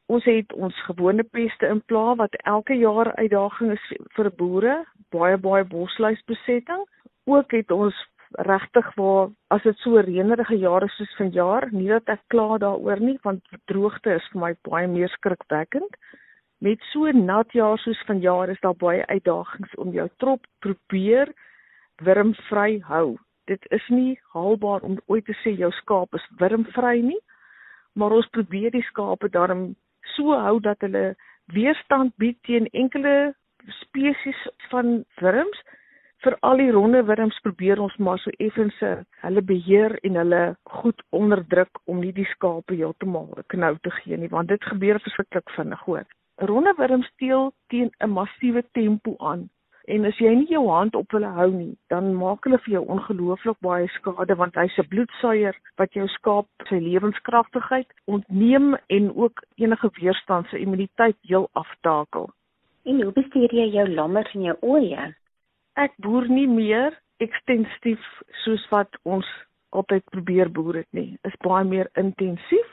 [0.09, 4.77] ons het ons gewone peste in pla wat elke jaar uitdaging is vir boere,
[5.13, 6.81] baie baie bosluisbesetting.
[7.29, 7.97] Ook het ons
[8.37, 13.17] regtig waar as dit so reënerige jare soos vanjaar, nie dat ek kla daaroor nie,
[13.23, 15.97] want droogte is vir my baie meer skrikwekkend.
[16.59, 21.31] Met so nat jaar soos vanjaar is daar baie uitdagings om jou trop probeer
[22.03, 23.17] wurmvry hou.
[23.47, 27.19] Dit is nie haalbaar om ooit te sê jou skaap is wurmvry nie,
[27.95, 29.73] maar ons probeer die skape daarom
[30.15, 31.15] so hou dat hulle
[31.53, 33.33] weerstand bied teen enkele
[33.81, 35.63] spesies van wurms.
[36.23, 38.79] Vir al die ronde wurms probeer ons maar so effens
[39.21, 40.41] hulle beheer en hulle
[40.79, 45.55] goed onderdruk om nie die skape heeltemal knou te gee nie, want dit gebeur verskriklik
[45.55, 46.03] vinnig hoor.
[46.51, 49.49] Ronde wurms steel teen 'n massiewe tempo aan
[49.89, 52.81] En as jy nie jou hand op hulle hou nie, dan maak hulle vir jou
[52.93, 59.41] ongelooflik baie skade want hy's 'n bloedsuier wat jou skaap sy lewenskragtigheid ontneem en ook
[59.57, 62.29] enige weerstand se immuniteit heel aftakel.
[62.85, 65.09] En hoe bestuur jy jou lammers en jou ooe?
[65.79, 68.03] Ek boer nie meer ekstensief
[68.43, 69.27] soos wat ons
[69.71, 71.13] altyd probeer boer het nie.
[71.23, 72.71] Is baie meer intensief.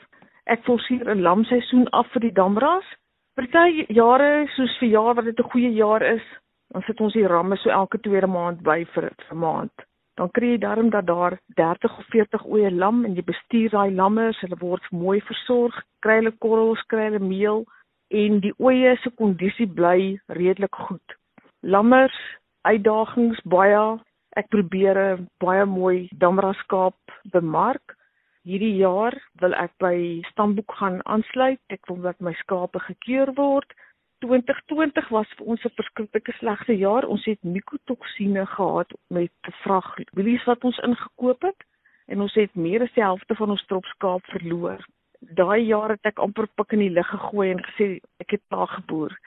[0.51, 2.87] Ek forceer 'n lamseisoen af vir die damras.
[3.35, 6.25] Party jare soos vir jaar wat dit 'n goeie jaar is,
[6.73, 9.75] dan sit ons die ramme so elke tweede maand by vir 'n maand.
[10.17, 13.91] Dan kry jy darm dat daar 30 of 40 oeye lam en jy bestuur daai
[13.91, 17.63] lammers, hulle word mooi versorg, kry hulle korrels, kry hulle meel
[18.09, 21.07] en die oeye se kondisie bly redelik goed.
[21.61, 22.19] Lammers
[22.67, 23.99] uitdagings baie.
[24.37, 26.99] Ek probeer 'n baie mooi damraskaap
[27.31, 27.95] bemark.
[28.43, 31.59] Hierdie jaar wil ek by Stamboek gaan aansluit.
[31.69, 33.73] Ek wil dat my skape gekeur word.
[34.19, 37.05] 2020 was vir ons 'n verskriklike slegte jaar.
[37.05, 39.31] Ons het mikotoksine gehad met
[39.63, 41.61] vragbilies wat ons ingekoop het
[42.07, 44.79] en ons het meer as die helfte van ons tropskaap verloor.
[45.19, 48.67] Daai jaar het ek amper pik in die lug gegooi en gesê ek het daar
[48.67, 49.17] geboer.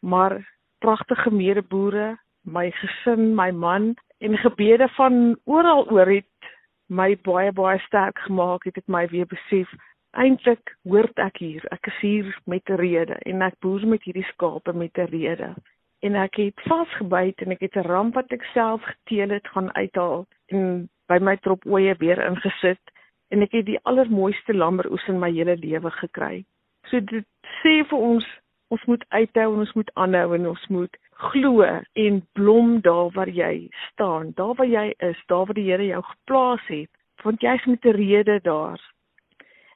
[0.00, 0.40] Maar
[0.78, 6.50] pragtige medeboere, my gesin, my man en gebede van oral oor het
[6.86, 8.64] my baie baie sterk gemaak.
[8.64, 9.70] Het dit my weer besef
[10.10, 11.64] eintlik hoort ek hier.
[11.70, 15.54] Ek is hier met 'n rede en ek boer met hierdie skape met 'n rede.
[16.02, 19.74] En ek het vasgebyt en ek het 'n ramp wat ek self geteel het gaan
[19.74, 22.80] uithaal en by my trop oeye weer ingesit
[23.28, 26.44] en ek het die allermooiste lammeroes in my hele lewe gekry.
[26.90, 27.26] So dit
[27.62, 28.26] sê vir ons
[28.70, 31.66] ons moet uithou en ons moet aanhou en ons moet glo
[32.06, 36.02] en blom daar waar jy staan, daar waar jy is, daar waar die Here jou
[36.02, 36.90] geplaas het,
[37.22, 38.80] want jy's met 'n rede daar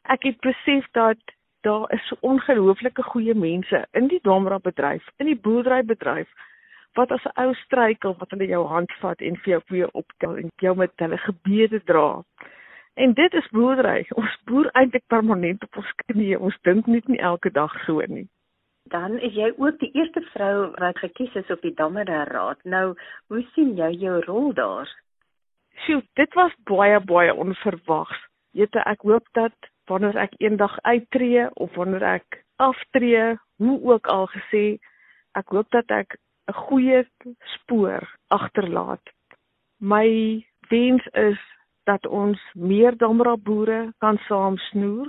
[0.04, 1.18] ek het besef dat
[1.60, 6.28] daar is so ongelooflike goeie mense in die Damra bedryf, in die boerderybedryf
[6.94, 10.36] wat as 'n ou struikel wat hulle jou hand vat en vir jou weer optel
[10.36, 12.22] en jou met hulle gebede dra.
[12.94, 14.06] En dit is boerdery.
[14.10, 16.38] Ons boer eintlik permanent op ons knieë.
[16.38, 18.28] Ons dink net nie elke dag so nie.
[18.92, 22.58] Dan is jy ook die eerste vrou wat gekies is op die Damra Raad.
[22.64, 22.94] Nou,
[23.32, 24.90] hoe sien jy jou rol daar?
[25.84, 28.18] Sjoe, dit was baie baie onverwags.
[28.52, 34.28] Jette, ek hoop dat wanneer ek eendag uittreë of wanneer ek aftree, hoe ook al
[34.34, 34.64] gesê,
[35.32, 36.18] ek hoop dat ek
[36.48, 37.04] 'n goeie
[37.56, 39.02] spoor agterlaat.
[39.80, 41.40] My wens is
[41.84, 45.08] dat ons meer damra boere kan saam snoer,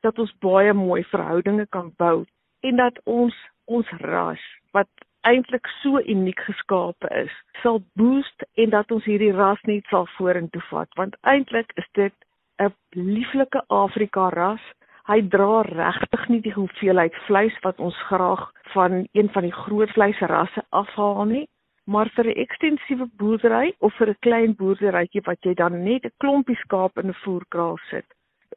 [0.00, 2.26] dat ons baie mooi verhoudinge kan bou
[2.60, 4.42] en dat ons ons ras
[4.76, 4.88] wat
[5.28, 10.62] eintlik so uniek geskape is, sal boost en dat ons hierdie ras net sal vorentoe
[10.70, 12.14] vat want eintlik is dit
[12.60, 14.64] 'n lieflike Afrika ras.
[15.08, 18.42] Hy dra regtig nie die hoeveelheid vleis wat ons graag
[18.74, 21.46] van een van die groot vleisrasse afhaal nie,
[21.84, 26.16] maar vir 'n ekstensiewe boerdery of vir 'n klein boerderytjie wat jy dan net 'n
[26.18, 28.06] klompie skaap in 'n voerkraal sit.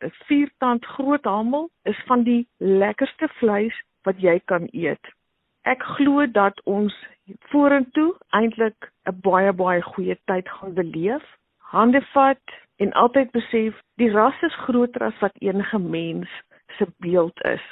[0.02, 3.76] 'n Viertand groot hamel is van die lekkerste vleis
[4.08, 5.12] wat jy kan eet.
[5.64, 6.96] Ek glo dat ons
[7.52, 11.24] vorentoe eintlik 'n baie baie goeie tyd gaan beleef.
[11.58, 12.44] Hande vat
[12.78, 16.30] en altyd besef die ras is groter as wat enige mens
[16.78, 17.66] se beeld is.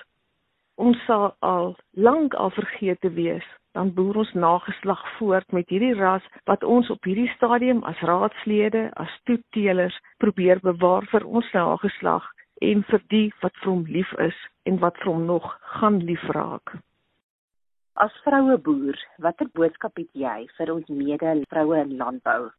[0.76, 5.94] Ons sal al lank al vergeet te wees dan boer ons nageslag voort met hierdie
[5.96, 12.28] ras wat ons op hierdie stadium as raadslede, as toeteelers probeer bewaar vir ons nageslag
[12.62, 14.38] en vir die wat vir hom lief is
[14.70, 16.78] en wat vir hom nog gaan lief raak.
[18.00, 22.50] As vroue boer, watter boodskap het jy vir ons mede vroue in landbou?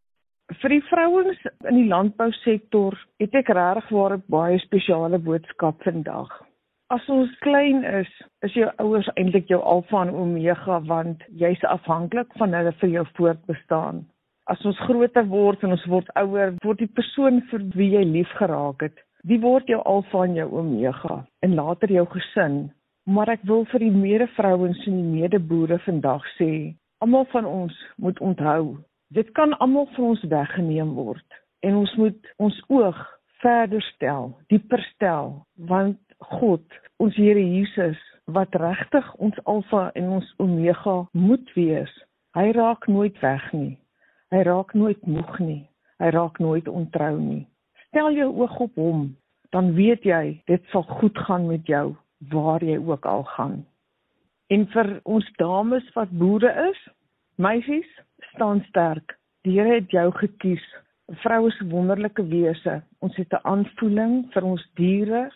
[0.61, 1.39] Vir die vrouens
[1.71, 6.31] in die landbousektor het ek regtig waar 'n baie spesiale boodskap vandag.
[6.93, 8.11] As ons klein is,
[8.43, 13.05] is jou ouers eintlik jou alfa en omega want jy's afhanklik van hulle vir jou
[13.17, 14.05] voortbestaan.
[14.47, 18.29] As ons groter word en ons word ouer, word die persoon vir wie jy lief
[18.41, 22.63] geraak het, die word jou alfa en jou omega en later jou gesin.
[23.07, 28.21] Maar ek wil vir die medevrouens en die medeboere vandag sê, almal van ons moet
[28.23, 28.77] onthou
[29.13, 33.01] Dit kan almal van ons weggeneem word en ons moet ons oog
[33.43, 35.35] verder stel, dieper stel,
[35.69, 35.99] want
[36.39, 36.65] God,
[36.97, 41.93] ons Here Jesus wat regtig ons alfa en ons omega moet wees.
[42.39, 43.75] Hy raak nooit weg nie.
[44.33, 45.63] Hy raak nooit moeg nie.
[46.01, 47.45] Hy raak nooit ontrou nie.
[47.93, 49.01] Stel jou oog op hom,
[49.53, 51.91] dan weet jy dit sal goed gaan met jou
[52.33, 53.59] waar jy ook al gaan.
[54.49, 56.79] En vir ons dames wat boere is,
[57.37, 57.91] meisies,
[58.31, 59.13] staan sterk.
[59.45, 60.65] Die Here het jou gekies.
[61.21, 62.79] Vroue is wonderlike wese.
[63.05, 65.29] Ons het 'n aanvoeling vir ons diere.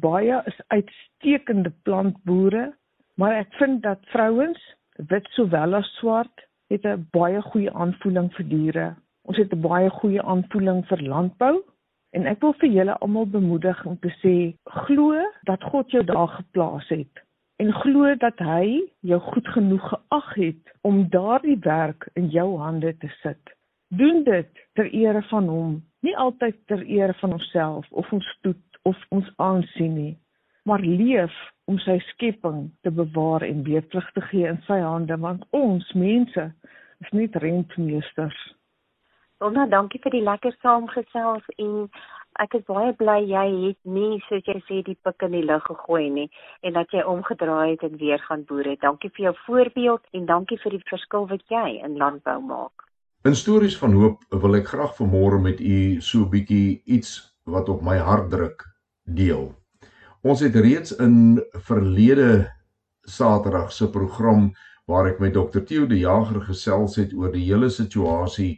[0.00, 2.72] Baie is uitstekende plantboere,
[3.16, 4.60] maar ek vind dat vrouens,
[4.96, 8.94] wit sowel as swart, het 'n baie goeie aanvoeling vir diere.
[9.24, 11.73] Ons het 'n baie goeie aanvoeling vir landbou
[12.14, 14.34] en ek wil vir julle almal bemoedig om te sê
[14.86, 17.24] glo dat God jou daar geplaas het
[17.62, 22.96] en glo dat hy jou goed genoeg geag het om daardie werk in jou hande
[22.98, 23.54] te sit.
[23.88, 28.80] Doen dit ter ere van hom, nie altyd ter ere van onsself of ons stoet
[28.82, 30.16] of ons aansien nie,
[30.64, 31.34] maar leef
[31.70, 36.50] om sy skepping te bewaar en terug te gee in sy hande want ons mense
[37.00, 38.40] is nie rentmeesters.
[39.44, 41.72] Donna, dankie vir die lekker saamgesels en
[42.40, 45.66] ek is baie bly jy het nie soos jy sê die pik in die lug
[45.68, 46.24] gegooi nie
[46.64, 48.80] en dat jy omgedraai het en weer gaan boer het.
[48.80, 52.88] Dankie vir jou voorbeeld en dankie vir die verskil wat jy in landbou maak.
[53.28, 57.12] In stories van hoop wil ek graag vanmôre met u so 'n bietjie iets
[57.44, 58.64] wat op my hart druk
[59.04, 59.52] deel.
[60.24, 62.48] Ons het reeds in verlede
[63.04, 64.54] Saterdag se program
[64.86, 68.54] waar ek met Dr Theo de Jager gesels het oor die hele situasie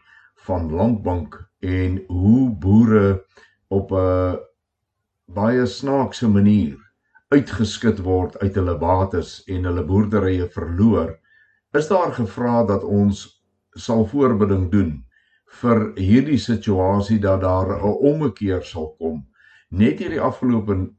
[0.47, 3.25] van Landbank en hoe boere
[3.69, 4.39] op 'n
[5.27, 6.77] baie snaakse manier
[7.29, 11.17] uitgeskit word uit hulle bates en hulle boerderye verloor,
[11.75, 13.25] is daar gevra dat ons
[13.75, 14.93] sal voorbereiding doen
[15.61, 19.27] vir hierdie situasie dat daar 'n ommekeer sal kom.
[19.71, 20.95] Net hierdie afgelope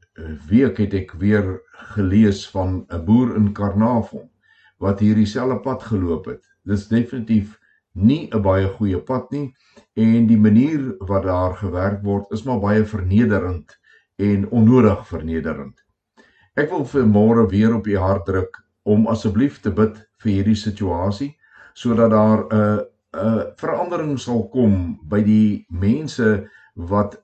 [0.48, 1.60] week het ek weer
[1.94, 4.30] gelees van 'n boer in Karnavon
[4.78, 6.44] wat hierdie selfe pad geloop het.
[6.64, 7.57] Dis definitief
[7.98, 9.54] nie 'n baie goeie pad nie
[9.96, 13.78] en die manier wat daar gewerk word is maar baie vernederend
[14.18, 15.74] en onnodig vernederend.
[16.56, 20.58] Ek wil vir môre weer op u hart druk om asseblief te bid vir hierdie
[20.58, 21.36] situasie
[21.74, 22.84] sodat daar 'n
[23.14, 27.16] 'n verandering sal kom by die mense wat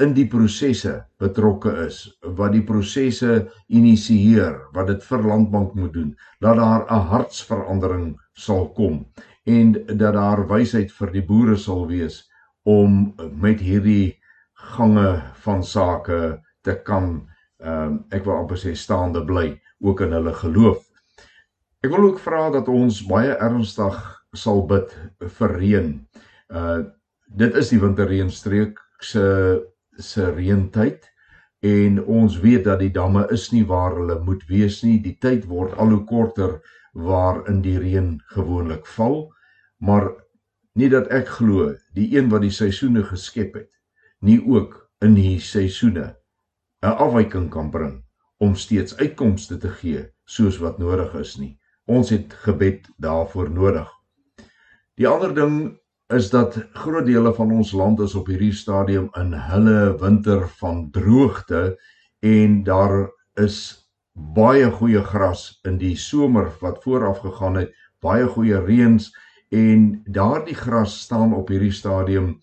[0.00, 6.16] in die prosesse betrokke is, wat die prosesse initieer, wat dit vir landbank moet doen,
[6.40, 9.04] dat daar 'n hartsverandering sal kom
[9.44, 12.22] en dat daar wysheid vir die boere sal wees
[12.62, 14.14] om met hierdie
[14.74, 17.28] gange van sake te kan
[17.62, 20.80] ehm um, ek wil amper sê staande bly ook in hulle geloof.
[21.82, 23.98] Ek wil ook vra dat ons baie ernstig
[24.34, 24.90] sal bid
[25.38, 25.94] vir reën.
[26.50, 26.82] Uh
[27.32, 29.22] dit is die winterreënstreek se
[29.96, 31.06] se reëntyd
[31.62, 34.98] en ons weet dat die damme is nie waar hulle moet wees nie.
[35.02, 36.56] Die tyd word al hoe korter
[36.92, 39.30] waarin die reën gewoonlik val,
[39.78, 40.10] maar
[40.74, 43.70] nie dat ek glo die een wat die seisoene geskep het,
[44.20, 46.16] nie ook in die seisoene
[46.82, 48.02] 'n afwyking kan bring
[48.38, 51.58] om steeds uitkomste te gee soos wat nodig is nie.
[51.86, 53.88] Ons het gebed daarvoor nodig.
[54.98, 55.78] Die ander ding
[56.12, 60.90] is dat groot dele van ons land is op hierdie stadium in hulle winter van
[60.92, 61.76] droogte
[62.20, 63.08] en daar
[63.40, 63.56] is
[64.12, 67.72] baie goeie gras in die somer wat vooraf gegaan het,
[68.04, 69.08] baie goeie reëns
[69.52, 72.34] en daardie gras staan op hierdie stadium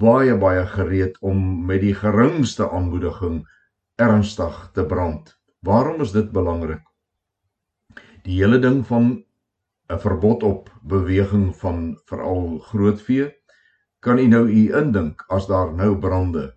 [0.00, 3.44] baie baie gereed om met die geringste aanmoediging
[4.02, 5.30] ernstig te brand.
[5.62, 6.82] Waarom is dit belangrik?
[8.26, 9.25] Die hele ding van
[9.88, 13.26] 'n verbod op beweging van veral grootvee
[13.98, 16.54] kan u nou u indink as daar nou brande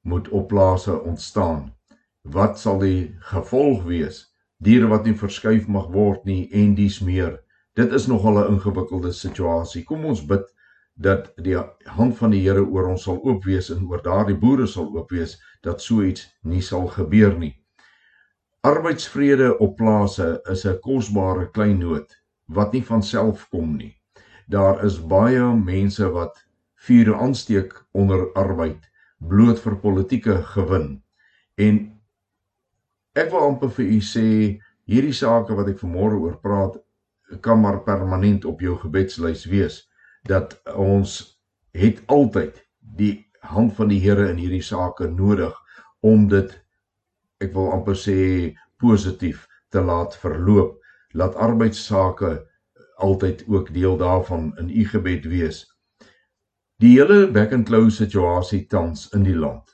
[0.00, 1.76] moet op plase ontstaan?
[2.22, 4.34] Wat sal die gevolg wees?
[4.56, 7.40] Diere wat nie verskuif mag word nie en dies meer.
[7.74, 9.84] Dit is nogal 'n ingewikkelde situasie.
[9.84, 10.54] Kom ons bid
[10.94, 14.66] dat die hand van die Here oor ons sal oop wees en oor daardie boere
[14.66, 17.54] sal oop wees dat so iets nie sal gebeur nie.
[18.60, 22.21] Arbeidsvrede op plase is 'n kosbare kleinoot
[22.54, 23.94] wat nie van self kom nie.
[24.46, 26.38] Daar is baie mense wat
[26.86, 28.88] vuur aansteek onder arbeid
[29.18, 31.02] bloot vir politieke gewin.
[31.56, 31.78] En
[33.14, 34.26] ek wil amper vir u sê
[34.88, 36.80] hierdie sake wat ek vanmôre oor praat
[37.44, 39.78] kan maar permanent op jou gebedslys wees
[40.28, 41.38] dat ons
[41.76, 42.58] het altyd
[42.98, 43.14] die
[43.54, 45.54] hand van die Here in hierdie sake nodig
[46.02, 46.50] om dit
[47.42, 48.18] ek wil amper sê
[48.82, 50.81] positief te laat verloop
[51.12, 52.32] laat arbeidsake
[52.96, 55.64] altyd ook deel daarvan in u gebed wees.
[56.76, 59.70] Die hele back and close situasie tans in die land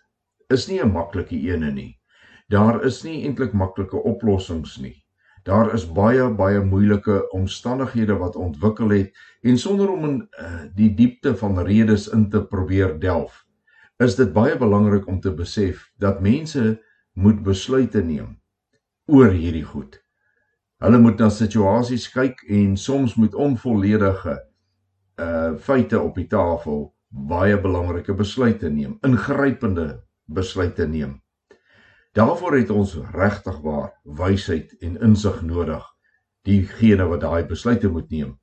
[0.48, 2.00] is nie 'n maklike ene nie.
[2.48, 5.04] Daar is nie eintlik maklike oplossings nie.
[5.44, 9.12] Daar is baie baie moeilike omstandighede wat ontwikkel het
[9.42, 13.44] en sonder om in uh, die diepte van redes in te probeer delf,
[13.98, 16.82] is dit baie belangrik om te besef dat mense
[17.12, 18.36] moet besluite neem
[19.06, 20.07] oor hierdie goed.
[20.78, 24.36] Hulle moet na situasies kyk en soms moet onvolledige
[25.18, 29.88] uh feite op die tafel baie belangrike besluite neem, ingrypende
[30.26, 31.16] besluite neem.
[32.14, 35.82] Daarvoor het ons regtig waar wysheid en insig nodig,
[36.46, 38.36] diegene wat daai besluite moet neem.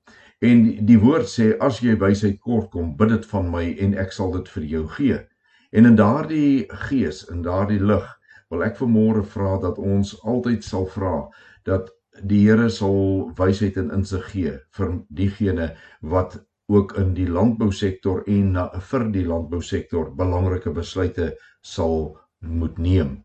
[0.44, 4.12] En die woord sê as jy wysheid kort kom, bid dit van my en ek
[4.12, 5.24] sal dit vir jou gee.
[5.72, 8.06] En in daardie gees, in daardie lig,
[8.52, 11.30] wil ek vanmôre vra dat ons altyd sal vra
[11.64, 11.90] dat
[12.24, 16.38] die Here sal wysheid en insig gee vir diegene wat
[16.72, 23.20] ook in die landbousektor en na vir die landbousektor belangrike besluite sal moet neem.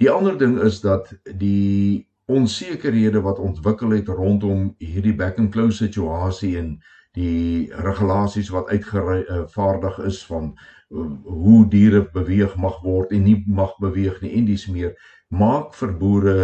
[0.00, 5.84] Die ander ding is dat die onsekerhede wat ontwikkel het rondom hierdie back and close
[5.84, 6.76] situasie en
[7.18, 13.74] die regulasies wat uitgevaardig is van uh, hoe diere beweeg mag word en nie mag
[13.82, 14.94] beweeg nie en dis meer
[15.28, 16.36] maak vir boere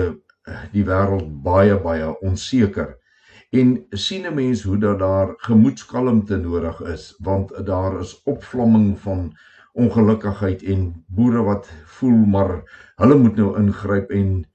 [0.72, 2.96] die wêreld baie baie onseker.
[3.52, 9.32] En sien 'n mens hoe dat daar gemoedskalmte nodig is want daar is opvlamming van
[9.72, 12.62] ongelukkigheid en boere wat voel maar
[12.96, 14.46] hulle moet nou ingryp en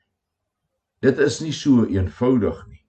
[1.00, 2.84] dit is nie so eenvoudig nie.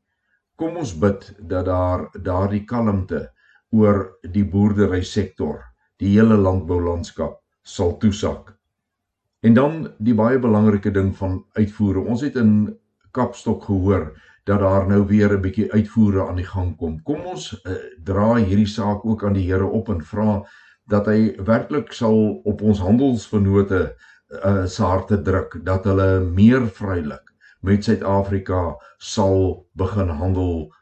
[0.56, 3.30] Kom ons bid dat daar daardie kalmte
[3.74, 5.64] oor die boerdery sektor,
[5.98, 8.52] die hele landboulandskap sal toesak.
[9.42, 12.04] En dan die baie belangrike ding van uitvoere.
[12.06, 12.78] Ons het in
[13.14, 14.10] Kapstok gehoor
[14.44, 17.02] dat daar nou weer 'n bietjie uitvoere aan die gang kom.
[17.02, 20.42] Kom ons uh, dra hierdie saak ook aan die Here op en vra
[20.90, 23.94] dat hy werklik sal op ons handelsvennote
[24.44, 30.74] uh, se harte druk dat hulle meer vrylik met Suid-Afrika sal begin handel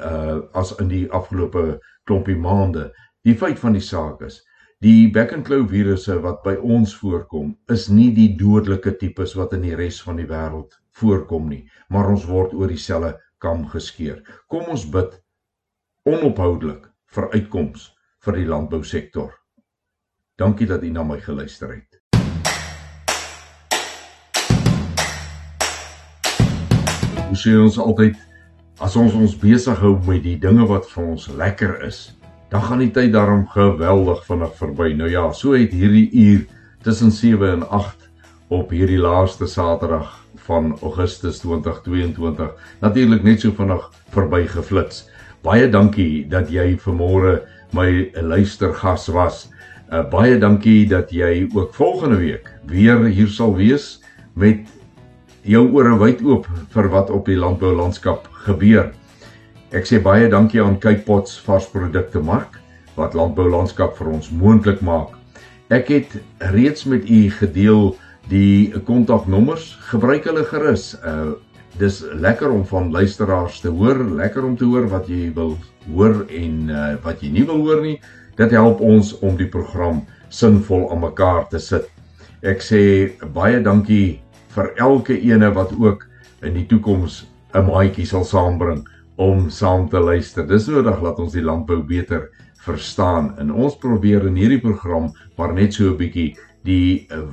[0.00, 2.92] uh, as in die afgelope klompie maande.
[3.22, 4.40] Die feit van die saak is
[4.80, 9.52] Die back and claw virusse wat by ons voorkom, is nie die dodelike tipes wat
[9.52, 14.20] in die res van die wêreld voorkom nie, maar ons word oor dieselfde kam geskeer.
[14.52, 15.16] Kom ons bid
[16.08, 17.90] onophoudelik vir uitkoms
[18.24, 19.32] vir die landbousektor.
[20.40, 22.00] Dankie dat u na my geluister het.
[27.30, 28.16] Ons sê ons altyd
[28.80, 32.10] as ons ons besig hou met die dinge wat vir ons lekker is,
[32.50, 34.92] dan gaan die tyd daarom geweldig vinnig verby.
[34.98, 36.46] Nou ja, so het hierdie uur
[36.82, 38.09] tussen 7 en 8
[38.50, 40.10] op hierdie laaste Saterdag
[40.46, 45.04] van Augustus 2022 natuurlik net so vinnig verby geflits.
[45.46, 47.38] Baie dankie dat jy vanmôre
[47.76, 49.44] my luistergas was.
[49.90, 54.00] Uh, baie dankie dat jy ook volgende week weer hier sal wees
[54.34, 54.66] met
[55.46, 58.90] jou ore wyd oop vir wat op die landboulandskap gebeur.
[59.70, 62.58] Ek sê baie dankie aan Cape Pots varsprodukte mark
[62.98, 65.14] wat landboulandskap vir ons moontlik maak.
[65.70, 66.18] Ek het
[66.50, 67.92] reeds met u gedeel
[68.28, 69.76] die kontaknommers.
[69.90, 70.94] Gebruik hulle gerus.
[71.04, 71.38] Uh
[71.78, 75.54] dis lekker om van luisteraars te hoor, lekker om te hoor wat jy wil
[75.86, 78.00] hoor en uh wat jy nie wil hoor nie.
[78.36, 81.88] Dit help ons om die program sinvol aan mekaar te sit.
[82.42, 82.82] Ek sê
[83.34, 84.20] baie dankie
[84.54, 86.06] vir elke ene wat ook
[86.42, 88.84] in die toekoms 'n maatjie sal saambring
[89.16, 90.46] om saam te luister.
[90.46, 92.30] Dis nodig dat ons die landbou beter
[92.64, 93.34] verstaan.
[93.38, 97.26] En ons probeer in hierdie program maar net so 'n bietjie die uh,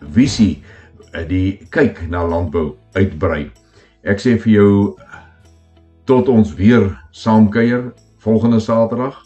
[0.00, 0.62] visie,
[1.12, 3.50] uh, die kyk na landbou uitbrei.
[4.06, 4.72] Ek sê vir jou
[6.06, 7.90] tot ons weer saamkuier
[8.22, 9.18] volgende Saterdag.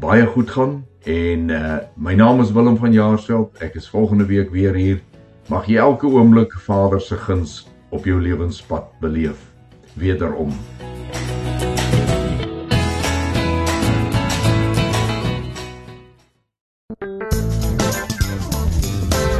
[0.00, 3.56] Baie goed gaan en uh, my naam is Willem van Jaarsveld.
[3.64, 5.00] Ek is volgende week weer hier.
[5.48, 7.62] Mag jy elke oomblik Vader se guns
[7.94, 9.38] op jou lewenspad beleef.
[9.94, 10.52] Wederom.